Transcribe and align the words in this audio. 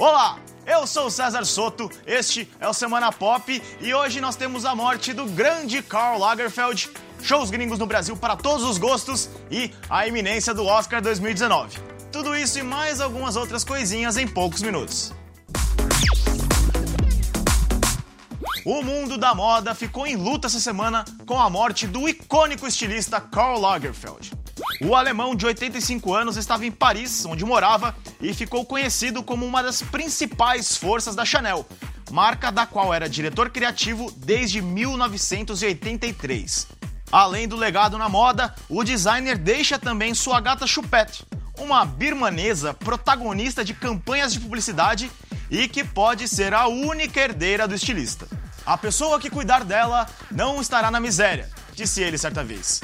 Olá, 0.00 0.38
eu 0.64 0.86
sou 0.86 1.10
César 1.10 1.44
Soto, 1.44 1.90
este 2.06 2.48
é 2.60 2.68
o 2.68 2.72
Semana 2.72 3.10
Pop 3.10 3.60
e 3.80 3.92
hoje 3.92 4.20
nós 4.20 4.36
temos 4.36 4.64
a 4.64 4.72
morte 4.72 5.12
do 5.12 5.26
grande 5.26 5.82
Karl 5.82 6.20
Lagerfeld, 6.20 6.88
shows 7.20 7.50
gringos 7.50 7.80
no 7.80 7.86
Brasil 7.86 8.16
para 8.16 8.36
todos 8.36 8.64
os 8.64 8.78
gostos 8.78 9.28
e 9.50 9.72
a 9.90 10.06
iminência 10.06 10.54
do 10.54 10.64
Oscar 10.64 11.02
2019. 11.02 11.80
Tudo 12.12 12.36
isso 12.36 12.60
e 12.60 12.62
mais 12.62 13.00
algumas 13.00 13.34
outras 13.34 13.64
coisinhas 13.64 14.16
em 14.16 14.28
poucos 14.28 14.62
minutos. 14.62 15.12
O 18.64 18.80
mundo 18.82 19.18
da 19.18 19.34
moda 19.34 19.74
ficou 19.74 20.06
em 20.06 20.14
luta 20.14 20.46
essa 20.46 20.60
semana 20.60 21.04
com 21.26 21.40
a 21.40 21.50
morte 21.50 21.88
do 21.88 22.08
icônico 22.08 22.68
estilista 22.68 23.20
Karl 23.20 23.58
Lagerfeld. 23.58 24.37
O 24.80 24.94
alemão 24.94 25.34
de 25.34 25.44
85 25.44 26.14
anos 26.14 26.36
estava 26.36 26.64
em 26.64 26.70
Paris, 26.70 27.26
onde 27.26 27.44
morava, 27.44 27.96
e 28.20 28.32
ficou 28.32 28.64
conhecido 28.64 29.24
como 29.24 29.44
uma 29.44 29.60
das 29.60 29.82
principais 29.82 30.76
forças 30.76 31.16
da 31.16 31.24
Chanel, 31.24 31.66
marca 32.12 32.52
da 32.52 32.64
qual 32.64 32.94
era 32.94 33.08
diretor 33.08 33.50
criativo 33.50 34.08
desde 34.16 34.62
1983. 34.62 36.68
Além 37.10 37.48
do 37.48 37.56
legado 37.56 37.98
na 37.98 38.08
moda, 38.08 38.54
o 38.68 38.84
designer 38.84 39.36
deixa 39.36 39.80
também 39.80 40.14
sua 40.14 40.40
gata 40.40 40.64
Chupette, 40.64 41.26
uma 41.58 41.84
birmanesa 41.84 42.72
protagonista 42.72 43.64
de 43.64 43.74
campanhas 43.74 44.32
de 44.32 44.38
publicidade 44.38 45.10
e 45.50 45.66
que 45.66 45.82
pode 45.82 46.28
ser 46.28 46.54
a 46.54 46.68
única 46.68 47.18
herdeira 47.18 47.66
do 47.66 47.74
estilista. 47.74 48.28
A 48.64 48.78
pessoa 48.78 49.18
que 49.18 49.28
cuidar 49.28 49.64
dela 49.64 50.06
não 50.30 50.60
estará 50.60 50.88
na 50.88 51.00
miséria, 51.00 51.50
disse 51.74 52.00
ele 52.00 52.16
certa 52.16 52.44
vez. 52.44 52.80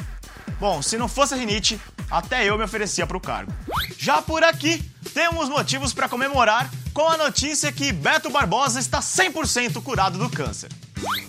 Bom, 0.65 0.81
se 0.81 0.97
não 0.97 1.09
fosse 1.09 1.35
a 1.35 1.37
rinite, 1.37 1.79
até 2.11 2.43
eu 2.49 2.57
me 2.57 2.65
oferecia 2.65 3.07
para 3.07 3.19
o 3.19 3.21
cargo. 3.21 3.53
Já 3.99 4.23
por 4.23 4.43
aqui, 4.43 4.83
temos 5.13 5.51
motivos 5.51 5.93
para 5.93 6.09
comemorar 6.09 6.71
com 6.95 7.07
a 7.07 7.19
notícia 7.19 7.71
que 7.71 7.93
Beto 7.93 8.31
Barbosa 8.31 8.81
está 8.81 9.01
100% 9.01 9.83
curado 9.83 10.17
do 10.17 10.31
câncer. 10.31 10.71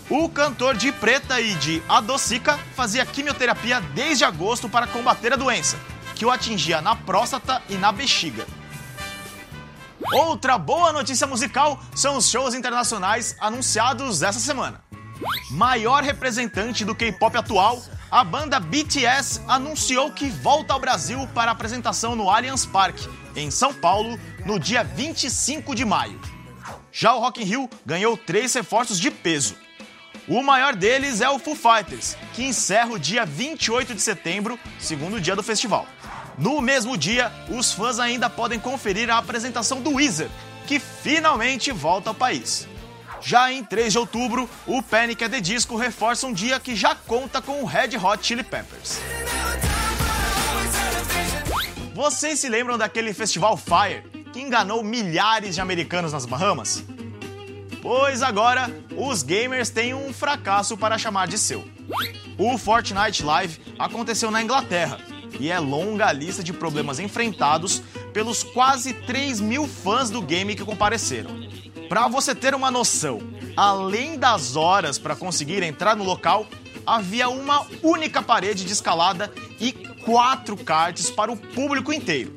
O 0.09 0.29
cantor 0.29 0.77
de 0.77 0.89
Preta 0.93 1.41
e 1.41 1.53
de 1.55 1.83
Adocica 1.89 2.57
fazia 2.77 3.05
quimioterapia 3.05 3.81
desde 3.93 4.23
agosto 4.23 4.69
para 4.69 4.87
combater 4.87 5.33
a 5.33 5.35
doença, 5.35 5.77
que 6.15 6.25
o 6.25 6.31
atingia 6.31 6.81
na 6.81 6.95
próstata 6.95 7.61
e 7.67 7.75
na 7.75 7.91
bexiga. 7.91 8.47
Outra 10.13 10.57
boa 10.57 10.93
notícia 10.93 11.27
musical 11.27 11.77
são 11.93 12.15
os 12.15 12.29
shows 12.29 12.53
internacionais 12.53 13.35
anunciados 13.41 14.23
essa 14.23 14.39
semana. 14.39 14.81
Maior 15.51 16.03
representante 16.03 16.85
do 16.85 16.95
K-pop 16.95 17.35
atual, 17.35 17.83
a 18.15 18.23
banda 18.23 18.61
BTS 18.61 19.41
anunciou 19.45 20.09
que 20.09 20.29
volta 20.29 20.71
ao 20.71 20.79
Brasil 20.79 21.27
para 21.35 21.51
apresentação 21.51 22.15
no 22.15 22.29
Allianz 22.29 22.65
Parque, 22.65 23.09
em 23.35 23.51
São 23.51 23.73
Paulo, 23.73 24.17
no 24.45 24.57
dia 24.57 24.85
25 24.85 25.75
de 25.75 25.83
maio. 25.83 26.17
Já 26.93 27.13
o 27.13 27.19
Rock 27.19 27.41
in 27.41 27.45
Rio 27.45 27.69
ganhou 27.85 28.15
três 28.15 28.53
reforços 28.53 29.01
de 29.01 29.11
peso. 29.11 29.53
O 30.29 30.41
maior 30.41 30.77
deles 30.77 31.19
é 31.19 31.29
o 31.29 31.37
Foo 31.37 31.57
Fighters, 31.57 32.15
que 32.31 32.45
encerra 32.45 32.93
o 32.93 32.97
dia 32.97 33.25
28 33.25 33.93
de 33.93 34.01
setembro, 34.01 34.57
segundo 34.79 35.19
dia 35.19 35.35
do 35.35 35.43
festival. 35.43 35.85
No 36.37 36.61
mesmo 36.61 36.97
dia, 36.97 37.29
os 37.49 37.73
fãs 37.73 37.99
ainda 37.99 38.29
podem 38.29 38.61
conferir 38.61 39.09
a 39.09 39.17
apresentação 39.17 39.81
do 39.81 39.95
Weezer, 39.95 40.29
que 40.65 40.79
finalmente 40.79 41.69
volta 41.69 42.11
ao 42.11 42.15
país. 42.15 42.65
Já 43.25 43.51
em 43.51 43.63
3 43.63 43.91
de 43.91 43.97
outubro, 43.97 44.47
o 44.67 44.83
Panic! 44.83 45.23
at 45.23 45.31
the 45.31 45.41
Disco 45.41 45.75
reforça 45.75 46.27
um 46.27 46.31
dia 46.31 46.59
que 46.59 46.75
já 46.75 46.93
conta 46.93 47.41
com 47.41 47.63
o 47.63 47.65
Red 47.65 47.97
Hot 47.97 48.23
Chili 48.23 48.43
Peppers. 48.43 48.99
Vocês 51.95 52.39
se 52.39 52.47
lembram 52.47 52.77
daquele 52.77 53.15
festival 53.15 53.57
Fire 53.57 54.03
que 54.31 54.39
enganou 54.39 54.83
milhares 54.83 55.55
de 55.55 55.61
americanos 55.61 56.13
nas 56.13 56.27
Bahamas? 56.27 56.83
Pois 57.81 58.21
agora, 58.21 58.69
os 58.95 59.23
gamers 59.23 59.71
têm 59.71 59.95
um 59.95 60.13
fracasso 60.13 60.77
para 60.77 60.95
chamar 60.99 61.27
de 61.27 61.39
seu. 61.39 61.67
O 62.37 62.59
Fortnite 62.59 63.23
Live 63.23 63.59
aconteceu 63.79 64.29
na 64.29 64.43
Inglaterra 64.43 64.99
e 65.39 65.49
é 65.49 65.57
longa 65.57 66.05
a 66.05 66.13
lista 66.13 66.43
de 66.43 66.53
problemas 66.53 66.99
enfrentados 66.99 67.81
pelos 68.13 68.43
quase 68.43 68.93
3 68.93 69.41
mil 69.41 69.67
fãs 69.67 70.11
do 70.11 70.21
game 70.21 70.55
que 70.55 70.63
compareceram. 70.63 71.44
Para 71.89 72.07
você 72.07 72.33
ter 72.33 72.55
uma 72.55 72.71
noção, 72.71 73.19
além 73.55 74.17
das 74.17 74.55
horas 74.55 74.97
para 74.97 75.15
conseguir 75.15 75.61
entrar 75.61 75.95
no 75.95 76.03
local, 76.03 76.47
havia 76.85 77.29
uma 77.29 77.65
única 77.83 78.21
parede 78.21 78.65
de 78.65 78.73
escalada 78.73 79.31
e 79.59 79.71
quatro 79.71 80.57
karts 80.57 81.09
para 81.09 81.31
o 81.31 81.37
público 81.37 81.93
inteiro. 81.93 82.33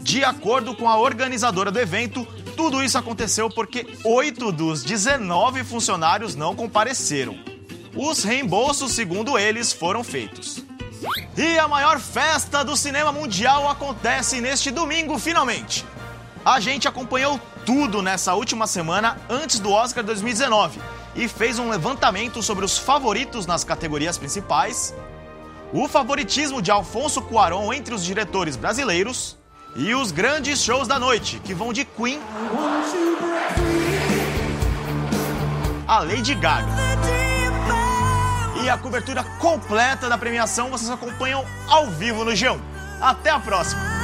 De 0.00 0.24
acordo 0.24 0.74
com 0.74 0.88
a 0.88 0.96
organizadora 0.96 1.70
do 1.70 1.78
evento, 1.78 2.26
tudo 2.56 2.82
isso 2.82 2.98
aconteceu 2.98 3.48
porque 3.48 3.86
oito 4.04 4.50
dos 4.50 4.82
19 4.82 5.62
funcionários 5.64 6.34
não 6.34 6.56
compareceram. 6.56 7.38
Os 7.94 8.24
reembolsos, 8.24 8.92
segundo 8.92 9.38
eles, 9.38 9.72
foram 9.72 10.02
feitos. 10.02 10.64
E 11.36 11.58
a 11.58 11.68
maior 11.68 12.00
festa 12.00 12.64
do 12.64 12.76
cinema 12.76 13.12
mundial 13.12 13.68
acontece 13.68 14.40
neste 14.40 14.70
domingo, 14.70 15.18
finalmente. 15.18 15.84
A 16.44 16.60
gente 16.60 16.88
acompanhou 16.88 17.40
tudo 17.66 18.02
nessa 18.02 18.34
última 18.34 18.66
semana 18.66 19.18
antes 19.28 19.58
do 19.58 19.70
Oscar 19.70 20.02
2019 20.04 20.80
e 21.14 21.28
fez 21.28 21.58
um 21.58 21.68
levantamento 21.68 22.42
sobre 22.42 22.64
os 22.64 22.78
favoritos 22.78 23.46
nas 23.46 23.64
categorias 23.64 24.16
principais, 24.16 24.94
o 25.72 25.88
favoritismo 25.88 26.62
de 26.62 26.70
Alfonso 26.70 27.20
Cuarón 27.22 27.72
entre 27.72 27.92
os 27.92 28.04
diretores 28.04 28.56
brasileiros 28.56 29.36
e 29.76 29.94
os 29.94 30.10
grandes 30.10 30.62
shows 30.62 30.88
da 30.88 30.98
noite, 30.98 31.40
que 31.44 31.52
vão 31.52 31.72
de 31.72 31.84
Queen 31.84 32.20
a 35.88 36.00
Lady 36.00 36.34
Gaga. 36.34 36.68
E 38.62 38.68
a 38.68 38.76
cobertura 38.76 39.24
completa 39.40 40.08
da 40.08 40.18
premiação 40.18 40.68
vocês 40.68 40.90
acompanham 40.90 41.44
ao 41.66 41.90
vivo 41.90 42.24
no 42.24 42.32
G1. 42.32 42.60
Até 43.00 43.30
a 43.30 43.40
próxima! 43.40 43.97